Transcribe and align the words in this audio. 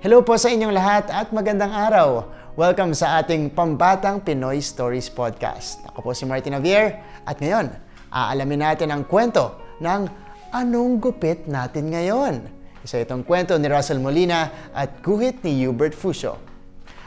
Hello 0.00 0.24
po 0.24 0.32
sa 0.40 0.48
inyong 0.48 0.72
lahat 0.72 1.12
at 1.12 1.28
magandang 1.28 1.76
araw. 1.76 2.24
Welcome 2.56 2.96
sa 2.96 3.20
ating 3.20 3.52
Pambatang 3.52 4.24
Pinoy 4.24 4.56
Stories 4.64 5.12
Podcast. 5.12 5.84
Ako 5.92 6.00
po 6.00 6.16
si 6.16 6.24
Martin 6.24 6.56
Javier 6.56 7.04
at 7.28 7.36
ngayon, 7.36 7.68
aalamin 8.08 8.64
natin 8.64 8.96
ang 8.96 9.04
kwento 9.04 9.60
ng 9.76 10.08
Anong 10.56 11.04
Gupit 11.04 11.44
Natin 11.44 11.92
Ngayon? 11.92 12.48
Isa 12.80 12.96
itong 12.96 13.28
kwento 13.28 13.60
ni 13.60 13.68
Russell 13.68 14.00
Molina 14.00 14.72
at 14.72 15.04
guhit 15.04 15.44
ni 15.44 15.68
Hubert 15.68 15.92
Fusio. 15.92 16.40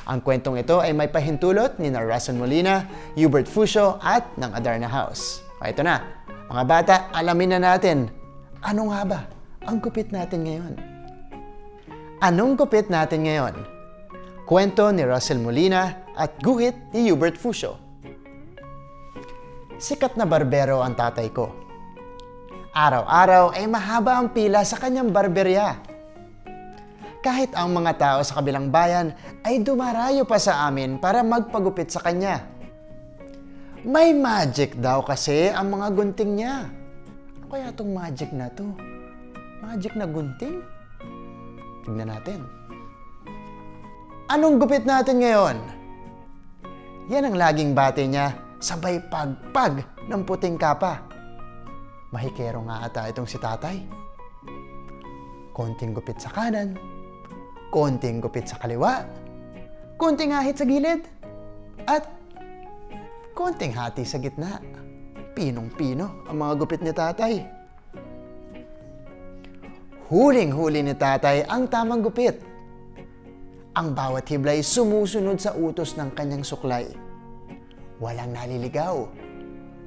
Ang 0.06 0.22
kwentong 0.22 0.62
ito 0.62 0.78
ay 0.78 0.94
may 0.94 1.10
pahintulot 1.10 1.82
ni 1.82 1.90
na 1.90 2.06
Russell 2.06 2.38
Molina, 2.38 2.86
Hubert 3.18 3.50
Fusio 3.50 3.98
at 4.06 4.38
ng 4.38 4.54
Adarna 4.54 4.86
House. 4.86 5.42
O 5.58 5.66
ito 5.66 5.82
na, 5.82 5.98
mga 6.46 6.64
bata, 6.70 6.96
alamin 7.10 7.58
na 7.58 7.74
natin, 7.74 8.06
ano 8.62 8.94
nga 8.94 9.02
ba 9.02 9.20
ang 9.66 9.82
gupit 9.82 10.14
natin 10.14 10.46
ngayon? 10.46 10.93
Anong 12.24 12.56
gupit 12.56 12.88
natin 12.88 13.28
ngayon? 13.28 13.52
Kwento 14.48 14.88
ni 14.96 15.04
Russell 15.04 15.44
Molina 15.44 16.08
at 16.16 16.40
guhit 16.40 16.96
ni 16.96 17.12
Hubert 17.12 17.36
Fusio. 17.36 17.76
Sikat 19.76 20.16
na 20.16 20.24
barbero 20.24 20.80
ang 20.80 20.96
tatay 20.96 21.28
ko. 21.36 21.52
Araw-araw 22.72 23.60
ay 23.60 23.68
mahaba 23.68 24.24
ang 24.24 24.32
pila 24.32 24.64
sa 24.64 24.80
kanyang 24.80 25.12
barberya. 25.12 25.84
Kahit 27.20 27.52
ang 27.60 27.76
mga 27.76 27.92
tao 28.00 28.20
sa 28.24 28.40
kabilang 28.40 28.72
bayan 28.72 29.12
ay 29.44 29.60
dumarayo 29.60 30.24
pa 30.24 30.40
sa 30.40 30.64
amin 30.72 31.04
para 31.04 31.28
magpagupit 31.28 31.92
sa 31.92 32.00
kanya. 32.00 32.40
May 33.84 34.16
magic 34.16 34.80
daw 34.80 35.04
kasi 35.04 35.52
ang 35.52 35.76
mga 35.76 35.92
gunting 35.92 36.40
niya. 36.40 36.72
Ano 37.36 37.46
kaya 37.52 37.68
itong 37.76 37.92
magic 37.92 38.32
na 38.32 38.48
to? 38.48 38.72
Magic 39.60 39.92
na 40.00 40.08
gunting? 40.08 40.64
Tingnan 41.84 42.10
natin. 42.10 42.48
Anong 44.32 44.58
gupit 44.58 44.88
natin 44.88 45.20
ngayon? 45.20 45.58
Yan 47.12 47.28
ang 47.28 47.36
laging 47.36 47.76
bate 47.76 48.08
niya, 48.08 48.32
sabay 48.64 49.04
pagpag 49.12 49.84
ng 50.08 50.22
puting 50.24 50.56
kapa. 50.56 51.04
Mahikero 52.16 52.64
nga 52.64 52.88
ata 52.88 53.12
itong 53.12 53.28
si 53.28 53.36
tatay. 53.36 53.84
Konting 55.52 55.92
gupit 55.92 56.18
sa 56.24 56.32
kanan, 56.32 56.80
konting 57.70 58.24
gupit 58.24 58.48
sa 58.48 58.58
kaliwa, 58.58 59.04
konting 60.00 60.32
ahit 60.32 60.56
sa 60.56 60.66
gilid, 60.66 61.04
at 61.84 62.08
konting 63.36 63.76
hati 63.76 64.08
sa 64.08 64.18
gitna. 64.18 64.64
Pinong-pino 65.34 66.30
ang 66.30 66.38
mga 66.40 66.54
gupit 66.62 66.82
ni 66.86 66.94
tatay. 66.94 67.63
Huling-huli 70.14 70.86
ni 70.86 70.94
tatay 70.94 71.42
ang 71.50 71.66
tamang 71.66 72.06
gupit. 72.06 72.38
Ang 73.74 73.98
bawat 73.98 74.30
hiblay 74.30 74.62
sumusunod 74.62 75.42
sa 75.42 75.58
utos 75.58 75.98
ng 75.98 76.14
kanyang 76.14 76.46
suklay. 76.46 76.86
Walang 77.98 78.38
naliligaw. 78.38 79.10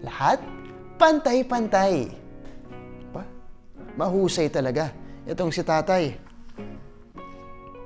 Lahat 0.03 0.43
pantay-pantay. 0.99 2.11
Pa, 3.15 3.23
mahusay 3.95 4.51
talaga 4.51 4.91
itong 5.31 5.55
si 5.55 5.63
tatay. 5.63 6.19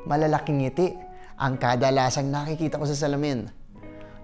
Malalaking 0.09 0.65
ngiti 0.65 0.97
ang 1.37 1.61
kadalasang 1.61 2.33
nakikita 2.33 2.81
ko 2.81 2.89
sa 2.89 2.97
salamin. 2.97 3.53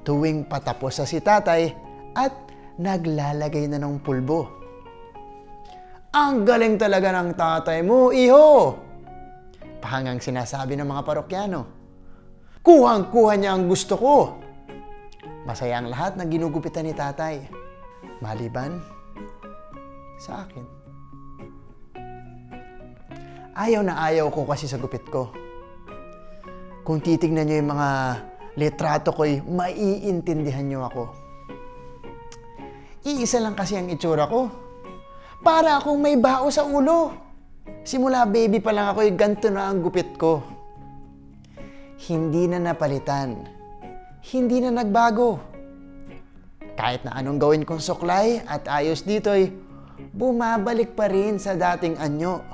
Tuwing 0.09 0.49
patapos 0.49 0.97
sa 0.97 1.05
si 1.05 1.21
tatay 1.21 1.69
at 2.17 2.33
naglalagay 2.81 3.69
na 3.69 3.77
ng 3.77 4.01
pulbo. 4.01 4.66
Ang 6.17 6.49
galing 6.49 6.81
talaga 6.81 7.13
ng 7.13 7.37
tatay 7.37 7.85
mo, 7.85 8.09
iho! 8.09 8.73
Pahangang 9.85 10.17
sinasabi 10.17 10.73
ng 10.73 10.89
mga 10.89 11.05
parokyano. 11.05 11.69
Kuhang-kuha 12.65 13.37
niya 13.37 13.53
ang 13.53 13.69
gusto 13.69 14.01
ko. 14.01 14.41
Masaya 15.45 15.77
ang 15.77 15.93
lahat 15.93 16.17
na 16.17 16.25
ginugupitan 16.25 16.89
ni 16.89 16.97
tatay. 16.97 17.45
Maliban 18.25 18.81
sa 20.17 20.49
akin. 20.49 20.65
Ayaw 23.53 23.85
na 23.85 24.01
ayaw 24.01 24.33
ko 24.33 24.49
kasi 24.49 24.65
sa 24.65 24.81
gupit 24.81 25.05
ko. 25.13 25.29
Kung 26.81 27.05
titignan 27.05 27.45
niyo 27.45 27.61
yung 27.61 27.77
mga 27.77 27.89
litrato 28.57 29.13
ko'y 29.13 29.45
maiintindihan 29.45 30.65
niyo 30.65 30.81
ako. 30.89 31.13
Iisa 33.05 33.37
lang 33.37 33.53
kasi 33.53 33.77
ang 33.77 33.93
itsura 33.93 34.25
ko 34.33 34.66
para 35.43 35.81
akong 35.81 36.01
may 36.01 36.17
bao 36.17 36.49
sa 36.53 36.65
ulo. 36.65 37.13
Simula 37.83 38.27
baby 38.27 38.63
pa 38.63 38.71
lang 38.71 38.93
ako, 38.93 39.01
eh, 39.03 39.13
ganito 39.15 39.51
na 39.51 39.71
ang 39.71 39.83
gupit 39.83 40.15
ko. 40.19 40.43
Hindi 42.07 42.47
na 42.47 42.61
napalitan. 42.61 43.47
Hindi 44.27 44.61
na 44.63 44.83
nagbago. 44.83 45.39
Kahit 46.77 47.09
na 47.09 47.17
anong 47.17 47.41
gawin 47.41 47.65
kong 47.65 47.81
suklay 47.81 48.45
at 48.45 48.69
ayos 48.69 49.01
dito 49.01 49.33
ay 49.33 49.49
bumabalik 50.13 50.93
pa 50.93 51.09
rin 51.09 51.41
sa 51.41 51.57
dating 51.57 51.97
anyo. 51.97 52.45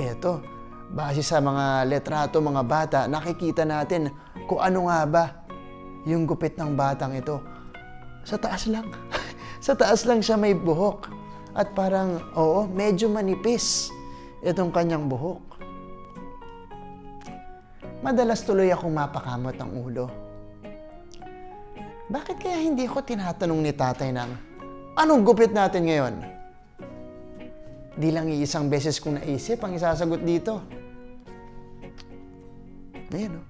Eto, 0.00 0.40
base 0.88 1.20
sa 1.20 1.42
mga 1.42 1.84
letrato 1.84 2.40
mga 2.40 2.62
bata, 2.64 3.00
nakikita 3.04 3.68
natin 3.68 4.08
kung 4.48 4.64
ano 4.64 4.88
nga 4.88 5.00
ba 5.04 5.24
yung 6.08 6.24
gupit 6.24 6.56
ng 6.56 6.72
batang 6.72 7.12
ito. 7.18 7.42
Sa 8.24 8.40
taas 8.40 8.64
lang. 8.64 8.88
sa 9.64 9.76
taas 9.76 10.08
lang 10.08 10.24
siya 10.24 10.40
may 10.40 10.56
buhok. 10.56 11.17
At 11.58 11.74
parang, 11.74 12.22
oo, 12.38 12.70
medyo 12.70 13.10
manipis 13.10 13.90
itong 14.46 14.70
kanyang 14.70 15.10
buhok. 15.10 15.42
Madalas 17.98 18.46
tuloy 18.46 18.70
akong 18.70 18.94
mapakamot 18.94 19.58
ng 19.58 19.70
ulo. 19.74 20.06
Bakit 22.06 22.36
kaya 22.38 22.62
hindi 22.62 22.86
ko 22.86 23.02
tinatanong 23.02 23.58
ni 23.58 23.74
tatay 23.74 24.14
ng, 24.14 24.30
anong 24.94 25.26
gupit 25.26 25.50
natin 25.50 25.90
ngayon? 25.90 26.14
Di 27.98 28.14
lang 28.14 28.30
iisang 28.30 28.70
beses 28.70 29.02
kong 29.02 29.18
naisip 29.18 29.58
ang 29.58 29.74
isasagot 29.74 30.22
dito. 30.22 30.62
Ayan 33.10 33.34
o. 33.34 33.42
Oh. 33.42 33.46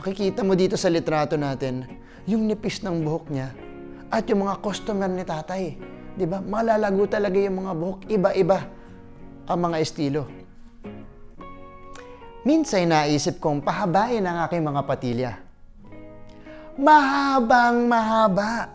Nakikita 0.00 0.40
mo 0.40 0.56
dito 0.56 0.80
sa 0.80 0.88
litrato 0.88 1.36
natin, 1.36 1.84
yung 2.24 2.48
nipis 2.48 2.80
ng 2.80 3.04
buhok 3.04 3.28
niya 3.28 3.52
at 4.08 4.24
yung 4.32 4.48
mga 4.48 4.64
customer 4.64 5.12
ni 5.12 5.22
tatay 5.28 5.91
'Di 6.16 6.26
ba? 6.28 6.38
Malalago 6.44 7.04
talaga 7.08 7.36
yung 7.40 7.64
mga 7.64 7.72
buhok, 7.72 8.00
iba-iba 8.12 8.58
ang 9.48 9.58
mga 9.58 9.76
estilo. 9.80 10.22
Minsan 12.42 12.90
naisip 12.90 13.38
kong 13.38 13.62
pahabain 13.62 14.22
ang 14.26 14.42
aking 14.46 14.66
mga 14.66 14.82
patilya. 14.82 15.32
Mahabang 16.74 17.86
mahaba. 17.86 18.66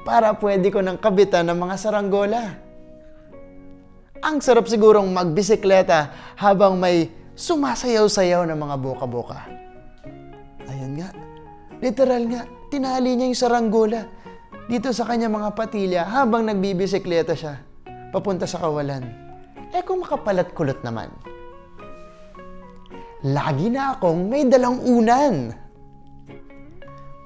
Para 0.00 0.32
pwede 0.40 0.72
ko 0.72 0.80
nang 0.80 0.96
kabitan 0.96 1.44
ng 1.52 1.58
mga 1.60 1.76
saranggola. 1.76 2.56
Ang 4.24 4.40
sarap 4.40 4.64
sigurong 4.64 5.12
magbisikleta 5.12 6.32
habang 6.40 6.80
may 6.80 7.12
sumasayaw-sayaw 7.36 8.48
ng 8.48 8.58
mga 8.58 8.76
boka-boka. 8.80 9.44
Ayan 10.72 11.04
nga. 11.04 11.08
Literal 11.84 12.22
nga, 12.32 12.42
tinali 12.72 13.16
niya 13.16 13.28
yung 13.28 13.40
saranggola 13.40 14.00
dito 14.70 14.94
sa 14.94 15.02
kanya 15.02 15.26
mga 15.26 15.50
patilya 15.58 16.06
habang 16.06 16.46
nagbibisikleta 16.46 17.34
siya 17.34 17.58
papunta 18.14 18.46
sa 18.46 18.62
kawalan. 18.62 19.02
Eh 19.74 19.82
kung 19.82 20.06
makapalat 20.06 20.54
kulot 20.54 20.78
naman, 20.86 21.10
lagi 23.26 23.66
na 23.66 23.98
akong 23.98 24.30
may 24.30 24.46
dalang 24.46 24.78
unan. 24.78 25.50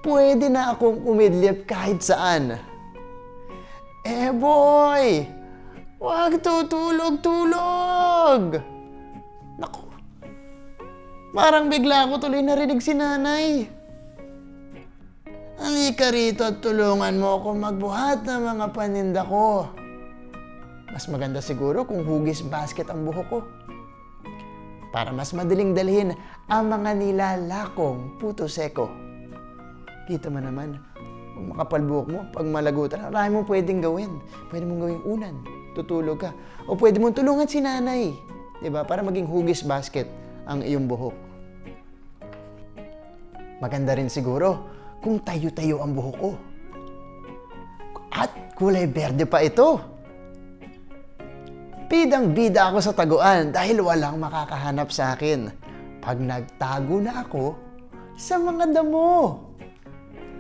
Pwede 0.00 0.48
na 0.48 0.72
akong 0.72 1.04
umidlip 1.04 1.68
kahit 1.68 2.00
saan. 2.00 2.56
Eh 4.04 4.28
boy, 4.32 5.28
wag 6.00 6.40
tutulog-tulog. 6.40 8.56
Naku, 9.60 9.84
parang 11.36 11.68
bigla 11.68 12.08
ako 12.08 12.24
tuloy 12.24 12.40
narinig 12.40 12.80
si 12.80 12.96
nanay. 12.96 13.68
Halika 15.74 16.14
rito 16.14 16.46
at 16.46 16.62
tulungan 16.62 17.18
mo 17.18 17.34
ako 17.34 17.58
magbuhat 17.58 18.22
ng 18.22 18.46
mga 18.46 18.66
paninda 18.70 19.26
ko. 19.26 19.66
Mas 20.86 21.10
maganda 21.10 21.42
siguro 21.42 21.82
kung 21.82 22.06
hugis 22.06 22.46
basket 22.46 22.86
ang 22.94 23.02
buhok 23.02 23.26
ko. 23.26 23.38
Para 24.94 25.10
mas 25.10 25.34
madaling 25.34 25.74
dalhin 25.74 26.14
ang 26.46 26.70
mga 26.70 26.94
nilalakong 26.94 28.22
puto 28.22 28.46
seko. 28.46 28.86
Kita 30.06 30.30
mo 30.30 30.38
naman, 30.38 30.78
kung 31.34 31.50
makapal 31.50 31.82
buhok 31.82 32.06
mo, 32.06 32.20
pag 32.30 32.46
malagutan, 32.46 33.10
marami 33.10 33.34
mo 33.34 33.42
pwedeng 33.42 33.82
gawin. 33.82 34.22
Pwede 34.54 34.70
mong 34.70 34.78
gawing 34.78 35.02
unan, 35.02 35.34
tutulog 35.74 36.22
ka. 36.22 36.30
O 36.70 36.78
pwede 36.78 37.02
mong 37.02 37.18
tulungan 37.18 37.50
si 37.50 37.58
nanay, 37.58 38.14
di 38.62 38.70
ba? 38.70 38.86
Para 38.86 39.02
maging 39.02 39.26
hugis 39.26 39.66
basket 39.66 40.06
ang 40.46 40.62
iyong 40.62 40.86
buhok. 40.86 41.18
Maganda 43.58 43.98
rin 43.98 44.06
siguro 44.06 44.70
kung 45.04 45.20
tayo-tayo 45.20 45.84
ang 45.84 45.92
buhok 45.92 46.16
ko. 46.16 46.30
At 48.08 48.56
kulay 48.56 48.88
berde 48.88 49.28
pa 49.28 49.44
ito. 49.44 49.76
Bidang-bida 51.92 52.72
ako 52.72 52.78
sa 52.80 52.96
taguan 52.96 53.52
dahil 53.52 53.84
walang 53.84 54.16
makakahanap 54.16 54.88
sa 54.88 55.12
akin. 55.12 55.52
Pag 56.00 56.24
nagtago 56.24 57.04
na 57.04 57.20
ako 57.20 57.52
sa 58.16 58.40
mga 58.40 58.72
damo. 58.72 59.44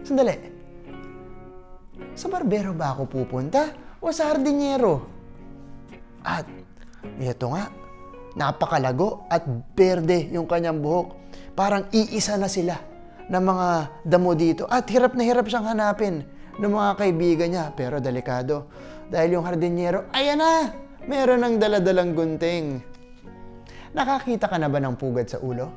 Sandali. 0.00 0.32
Sa 2.16 2.32
barbero 2.32 2.72
ba 2.72 2.96
ako 2.96 3.04
pupunta 3.04 3.68
o 4.00 4.08
sa 4.08 4.32
hardinero? 4.32 5.04
At 6.24 6.48
ito 7.20 7.46
nga, 7.52 7.68
napakalago 8.32 9.28
at 9.28 9.44
berde 9.76 10.32
yung 10.32 10.48
kanyang 10.48 10.80
buhok. 10.80 11.20
Parang 11.52 11.84
iisa 11.92 12.40
na 12.40 12.48
sila 12.48 12.93
ng 13.28 13.44
mga 13.44 13.68
damo 14.04 14.32
dito. 14.36 14.64
At 14.68 14.88
hirap 14.90 15.16
na 15.16 15.24
hirap 15.24 15.48
siyang 15.48 15.70
hanapin 15.70 16.24
ng 16.60 16.70
mga 16.70 16.90
kaibigan 17.00 17.48
niya. 17.50 17.64
Pero 17.72 17.98
delikado. 18.00 18.68
Dahil 19.08 19.38
yung 19.38 19.44
hardinero, 19.44 20.08
ayan 20.12 20.40
na! 20.40 20.52
Meron 21.04 21.44
ng 21.44 21.54
daladalang 21.60 22.16
gunting. 22.16 22.80
Nakakita 23.92 24.48
ka 24.48 24.56
na 24.56 24.72
ba 24.72 24.80
ng 24.80 24.96
pugad 24.96 25.28
sa 25.28 25.36
ulo? 25.38 25.68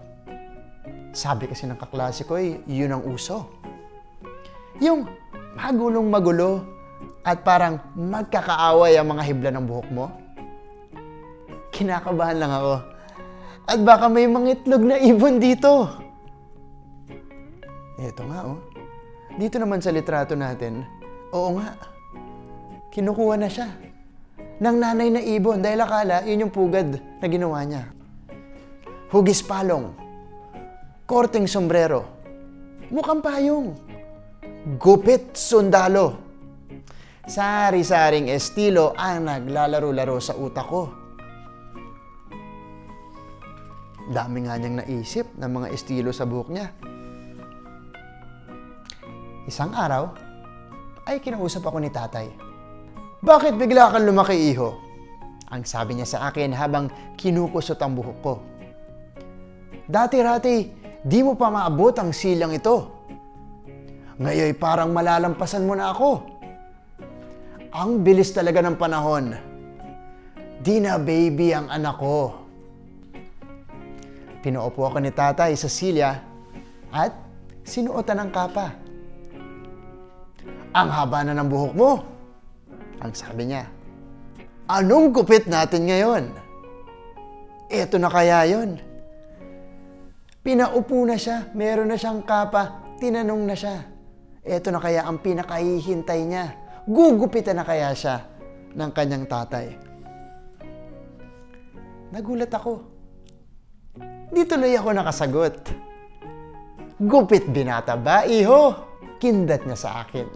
Sabi 1.11 1.51
kasi 1.51 1.67
ng 1.67 1.75
kaklase 1.75 2.23
ko, 2.23 2.39
eh, 2.39 2.63
yun 2.63 2.95
ang 2.95 3.03
uso. 3.03 3.59
Yung 4.79 5.03
magulong 5.59 6.07
magulo 6.07 6.63
at 7.27 7.43
parang 7.43 7.81
magkakaaway 7.97 8.95
ang 8.95 9.11
mga 9.11 9.23
hibla 9.27 9.49
ng 9.51 9.65
buhok 9.67 9.89
mo. 9.91 10.05
Kinakabahan 11.75 12.39
lang 12.39 12.51
ako. 12.55 12.75
At 13.67 13.79
baka 13.83 14.05
may 14.07 14.31
mga 14.31 14.63
itlog 14.63 14.83
na 14.87 14.95
ibon 14.95 15.43
dito. 15.43 15.91
Eto 17.97 18.23
nga 18.29 18.45
oh. 18.45 18.61
Dito 19.37 19.57
naman 19.61 19.81
sa 19.81 19.93
litrato 19.93 20.33
natin, 20.33 20.81
oo 21.29 21.57
nga, 21.57 21.77
kinukuha 22.89 23.37
na 23.37 23.49
siya 23.49 23.69
ng 24.57 24.77
nanay 24.81 25.13
na 25.13 25.21
ibon 25.21 25.61
dahil 25.61 25.85
akala 25.85 26.25
yun 26.25 26.47
yung 26.47 26.53
pugad 26.53 26.97
na 26.97 27.25
ginawa 27.29 27.61
niya. 27.61 27.93
Hugis 29.13 29.45
palong, 29.45 29.93
korting 31.05 31.45
sombrero, 31.45 32.05
mukhang 32.89 33.21
payong, 33.21 33.77
gupit 34.81 35.37
sundalo. 35.37 36.25
Sari-saring 37.27 38.31
estilo 38.31 38.95
ang 38.95 39.27
naglalaro-laro 39.27 40.17
sa 40.17 40.33
utak 40.33 40.65
ko. 40.65 40.87
Dami 44.07 44.47
nga 44.47 44.55
niyang 44.55 44.79
naisip 44.79 45.27
ng 45.35 45.51
mga 45.51 45.67
estilo 45.75 46.15
sa 46.15 46.23
buhok 46.23 46.49
niya. 46.55 46.71
Isang 49.47 49.71
araw, 49.71 50.11
ay 51.07 51.23
kinausap 51.23 51.63
ako 51.63 51.79
ni 51.79 51.87
tatay. 51.87 52.27
Bakit 53.23 53.55
bigla 53.55 53.95
kang 53.95 54.03
lumaki, 54.03 54.35
iho? 54.51 54.75
Ang 55.47 55.63
sabi 55.63 55.95
niya 55.95 56.03
sa 56.03 56.19
akin 56.27 56.51
habang 56.51 56.91
kinukusot 57.15 57.79
ang 57.79 57.95
buhok 57.95 58.17
ko. 58.19 58.33
Dati-rati, 59.87 60.67
di 60.99 61.23
mo 61.23 61.39
pa 61.39 61.47
maabot 61.47 61.95
ang 61.95 62.11
silang 62.11 62.51
ito. 62.51 62.91
Ngayon 64.19 64.51
parang 64.59 64.91
malalampasan 64.91 65.63
mo 65.63 65.79
na 65.79 65.95
ako. 65.95 66.27
Ang 67.71 68.03
bilis 68.03 68.35
talaga 68.35 68.59
ng 68.59 68.75
panahon. 68.75 69.31
Di 70.59 70.83
na 70.83 70.99
baby 70.99 71.55
ang 71.55 71.71
anak 71.71 71.95
ko. 71.95 72.35
Pinuupo 74.43 74.91
ako 74.91 74.99
ni 74.99 75.15
tatay 75.15 75.55
sa 75.55 75.71
silya 75.71 76.19
at 76.91 77.15
sinuotan 77.63 78.27
ng 78.27 78.31
kapa. 78.35 78.86
Ang 80.75 80.89
haba 80.91 81.23
na 81.23 81.37
ng 81.37 81.47
buhok 81.47 81.73
mo. 81.75 81.91
Ang 82.99 83.13
sabi 83.13 83.47
niya. 83.47 83.67
Anong 84.67 85.15
gupit 85.15 85.47
natin 85.47 85.87
ngayon? 85.87 86.23
Eto 87.71 87.95
na 87.99 88.11
kaya 88.11 88.43
yon. 88.47 88.79
Pinaupo 90.43 91.03
na 91.03 91.19
siya, 91.19 91.51
meron 91.51 91.91
na 91.91 91.99
siyang 91.99 92.23
kapa, 92.23 92.95
tinanong 92.99 93.43
na 93.43 93.55
siya. 93.55 93.83
Eto 94.43 94.71
na 94.71 94.79
kaya 94.79 95.03
ang 95.03 95.19
pinakahihintay 95.19 96.23
niya. 96.23 96.45
Gugupitan 96.87 97.59
na 97.59 97.67
kaya 97.67 97.91
siya 97.91 98.23
ng 98.71 98.91
kanyang 98.95 99.27
tatay. 99.27 99.75
Nagulat 102.15 102.51
ako. 102.55 102.79
Di 104.31 104.47
tuloy 104.47 104.71
ako 104.75 104.89
nakasagot. 104.95 105.55
Gupit 107.03 107.43
binata 107.51 107.99
ba, 107.99 108.23
iho? 108.23 108.71
Kindat 109.19 109.67
niya 109.67 109.75
sa 109.75 110.07
akin. 110.07 110.27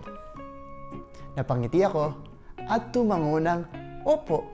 Napangiti 1.42 1.82
ako 1.82 2.14
at 2.70 2.94
tumango 2.94 3.42
ng 3.42 3.62
opo. 4.06 4.46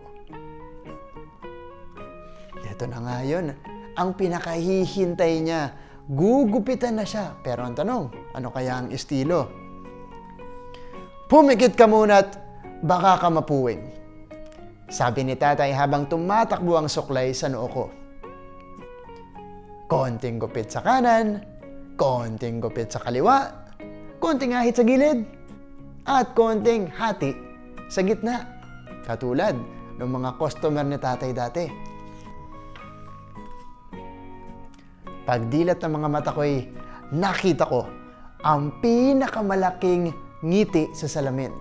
Ito 2.63 2.87
na 2.87 3.03
nga 3.03 3.17
yun. 3.27 3.51
Ang 3.99 4.15
pinakahihintay 4.15 5.43
niya. 5.43 5.75
Gugupitan 6.07 6.95
na 6.95 7.03
siya. 7.03 7.35
Pero 7.43 7.67
ang 7.67 7.75
tanong, 7.75 8.31
ano 8.31 8.47
kaya 8.55 8.79
ang 8.79 8.87
estilo? 8.95 9.51
Pumikit 11.27 11.75
ka 11.75 11.91
muna 11.91 12.23
at 12.23 12.39
baka 12.79 13.19
ka 13.19 13.27
mapuwing. 13.27 13.83
Sabi 14.87 15.27
ni 15.27 15.35
tatay 15.35 15.75
habang 15.75 16.07
tumatakbo 16.07 16.79
ang 16.79 16.87
suklay 16.87 17.35
sa 17.35 17.51
noo 17.51 17.67
ko. 17.67 17.85
Konting 19.91 20.39
gupit 20.39 20.71
sa 20.71 20.79
kanan, 20.79 21.43
konting 21.99 22.63
gupit 22.63 22.87
sa 22.87 23.03
kaliwa, 23.03 23.51
konting 24.23 24.55
ahit 24.55 24.79
sa 24.79 24.87
gilid, 24.87 25.36
at 26.07 26.31
konting 26.31 26.87
hati 26.87 27.35
sa 27.91 27.99
gitna. 27.99 28.47
Katulad 29.03 29.59
ng 29.99 30.09
mga 30.09 30.39
customer 30.39 30.87
ni 30.87 30.95
tatay 30.95 31.31
dati. 31.35 31.65
Pagdilat 35.27 35.83
ng 35.83 35.91
mga 35.91 36.07
mata 36.07 36.31
ko'y 36.31 36.71
nakita 37.11 37.67
ko 37.67 37.83
ang 38.39 38.79
pinakamalaking 38.79 40.15
ngiti 40.39 40.95
sa 40.95 41.11
salamin. 41.11 41.51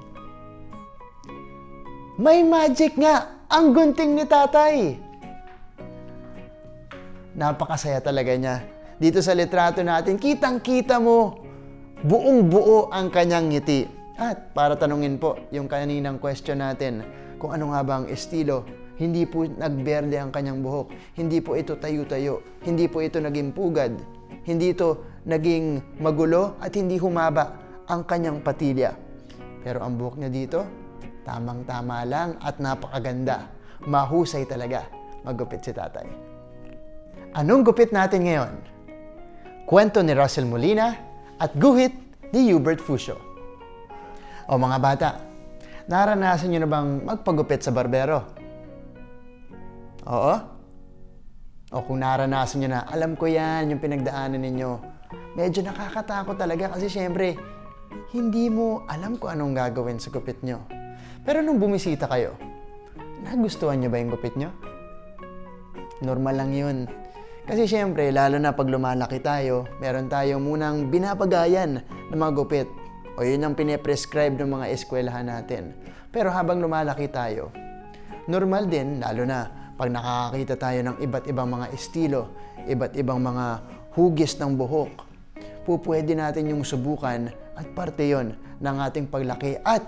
May 2.16 2.46
magic 2.46 2.94
nga 2.94 3.44
ang 3.50 3.74
gunting 3.74 4.14
ni 4.14 4.24
tatay. 4.24 4.96
Napakasaya 7.36 8.00
talaga 8.00 8.32
niya. 8.32 8.64
Dito 8.96 9.20
sa 9.20 9.36
litrato 9.36 9.84
natin, 9.84 10.16
kitang-kita 10.16 10.96
mo 10.96 11.44
buong 12.00 12.48
buo 12.48 12.88
ang 12.88 13.12
kanyang 13.12 13.52
ngiti. 13.52 13.95
At 14.16 14.56
para 14.56 14.72
tanungin 14.80 15.20
po 15.20 15.36
yung 15.52 15.68
kaninang 15.68 16.16
question 16.16 16.64
natin, 16.64 17.04
kung 17.36 17.52
ano 17.52 17.76
nga 17.76 17.84
ba 17.84 17.94
ang 18.00 18.06
estilo, 18.08 18.64
hindi 18.96 19.28
po 19.28 19.44
nagberde 19.44 20.16
ang 20.16 20.32
kanyang 20.32 20.64
buhok. 20.64 20.88
Hindi 21.20 21.44
po 21.44 21.52
ito 21.52 21.76
tayo-tayo. 21.76 22.40
Hindi 22.64 22.88
po 22.88 23.04
ito 23.04 23.20
naging 23.20 23.52
pugad. 23.52 23.92
Hindi 24.48 24.72
ito 24.72 25.20
naging 25.28 26.00
magulo 26.00 26.56
at 26.64 26.72
hindi 26.72 26.96
humaba 26.96 27.60
ang 27.92 28.08
kanyang 28.08 28.40
patilya. 28.40 28.96
Pero 29.60 29.84
ang 29.84 30.00
buhok 30.00 30.16
niya 30.16 30.32
dito, 30.32 30.60
tamang-tama 31.28 32.08
lang 32.08 32.40
at 32.40 32.56
napakaganda. 32.56 33.52
Mahusay 33.84 34.48
talaga 34.48 34.88
magupit 35.28 35.60
si 35.60 35.76
tatay. 35.76 36.08
Anong 37.36 37.68
gupit 37.68 37.92
natin 37.92 38.24
ngayon? 38.24 38.52
Kwento 39.68 40.00
ni 40.00 40.16
Russell 40.16 40.48
Molina 40.48 40.94
at 41.36 41.52
guhit 41.58 41.92
ni 42.32 42.48
Hubert 42.48 42.80
Fusio. 42.80 43.25
O 44.46 44.54
mga 44.54 44.78
bata, 44.78 45.08
naranasan 45.90 46.54
nyo 46.54 46.60
na 46.62 46.70
bang 46.70 46.90
magpagupit 47.02 47.66
sa 47.66 47.74
barbero? 47.74 48.22
Oo? 50.06 50.34
O 51.74 51.82
kung 51.82 51.98
naranasan 51.98 52.62
nyo 52.62 52.68
na, 52.70 52.86
alam 52.86 53.18
ko 53.18 53.26
yan, 53.26 53.74
yung 53.74 53.82
pinagdaanan 53.82 54.38
ninyo. 54.38 54.70
Medyo 55.34 55.66
nakakatakot 55.66 56.38
talaga 56.38 56.78
kasi 56.78 56.86
syempre, 56.86 57.34
hindi 58.14 58.46
mo 58.46 58.86
alam 58.86 59.18
kung 59.18 59.34
anong 59.34 59.58
gagawin 59.58 59.98
sa 59.98 60.14
gupit 60.14 60.38
nyo. 60.46 60.62
Pero 61.26 61.42
nung 61.42 61.58
bumisita 61.58 62.06
kayo, 62.06 62.38
nagustuhan 63.26 63.82
nyo 63.82 63.90
ba 63.90 63.98
yung 63.98 64.14
gupit 64.14 64.38
nyo? 64.38 64.54
Normal 66.06 66.38
lang 66.38 66.54
yun. 66.54 66.76
Kasi 67.50 67.66
syempre, 67.66 68.14
lalo 68.14 68.38
na 68.38 68.54
pag 68.54 68.70
lumalaki 68.70 69.18
tayo, 69.18 69.66
meron 69.82 70.06
tayong 70.06 70.38
munang 70.38 70.86
binapagayan 70.86 71.82
ng 72.14 72.18
mga 72.18 72.32
gupit. 72.38 72.68
O 73.16 73.24
yun 73.24 73.40
ang 73.48 73.56
piniprescribe 73.56 74.36
ng 74.36 74.60
mga 74.60 74.66
eskwelahan 74.76 75.24
natin. 75.24 75.72
Pero 76.12 76.28
habang 76.28 76.60
lumalaki 76.60 77.08
tayo, 77.08 77.48
normal 78.28 78.68
din, 78.68 79.00
lalo 79.00 79.24
na 79.24 79.72
pag 79.76 79.88
nakakakita 79.88 80.54
tayo 80.60 80.80
ng 80.84 80.96
iba't 81.00 81.24
ibang 81.28 81.48
mga 81.48 81.66
estilo, 81.72 82.32
iba't 82.68 82.92
ibang 82.96 83.20
mga 83.24 83.60
hugis 83.96 84.36
ng 84.36 84.56
buhok, 84.56 84.92
pupwede 85.64 86.12
natin 86.12 86.52
yung 86.52 86.60
subukan 86.60 87.32
at 87.56 87.66
parte 87.72 88.04
yon 88.04 88.36
ng 88.60 88.76
ating 88.84 89.08
paglaki 89.08 89.56
at 89.64 89.84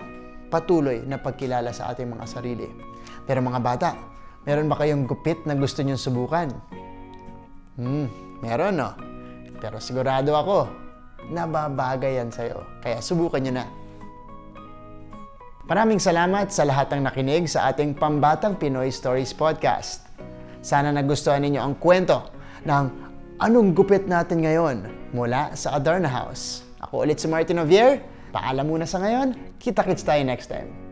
patuloy 0.49 1.05
na 1.05 1.21
pagkilala 1.21 1.69
sa 1.69 1.93
ating 1.93 2.09
mga 2.09 2.25
sarili. 2.25 2.65
Pero 3.29 3.45
mga 3.45 3.61
bata, 3.61 3.89
meron 4.45 4.65
ba 4.65 4.81
kayong 4.81 5.05
gupit 5.05 5.45
na 5.45 5.53
gusto 5.53 5.85
nyong 5.85 6.01
subukan? 6.01 6.49
Hmm, 7.77 8.09
meron 8.41 8.81
no? 8.81 8.89
Pero 9.61 9.77
sigurado 9.77 10.33
ako, 10.33 10.88
nababagay 11.27 12.23
yan 12.23 12.31
sa'yo. 12.31 12.63
Kaya 12.79 13.03
subukan 13.03 13.43
nyo 13.43 13.59
na. 13.59 13.65
Maraming 15.69 16.01
salamat 16.01 16.49
sa 16.49 16.65
lahat 16.65 16.89
ng 16.95 17.05
nakinig 17.05 17.45
sa 17.45 17.69
ating 17.69 17.93
Pambatang 17.93 18.57
Pinoy 18.57 18.89
Stories 18.89 19.37
Podcast. 19.37 20.09
Sana 20.65 20.89
nagustuhan 20.89 21.45
ninyo 21.45 21.61
ang 21.61 21.77
kwento 21.77 22.25
ng 22.65 22.85
anong 23.37 23.77
gupit 23.77 24.09
natin 24.09 24.41
ngayon 24.41 24.89
mula 25.13 25.53
sa 25.53 25.77
Adarna 25.77 26.09
House. 26.09 26.65
Ako 26.81 27.05
ulit 27.05 27.21
si 27.21 27.29
Martin 27.29 27.61
Ovier. 27.61 28.01
Paalam 28.33 28.65
muna 28.65 28.89
sa 28.89 28.97
ngayon. 28.97 29.61
Kita-kits 29.61 30.01
tayo 30.01 30.25
next 30.25 30.49
time. 30.49 30.88